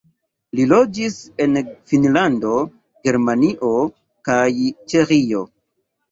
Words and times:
Li 0.59 0.63
loĝis 0.69 1.17
en 1.43 1.51
Finnlando, 1.91 2.53
Germanio 3.07 3.69
kaj 4.31 4.39
Ĉeĥio. 4.95 5.43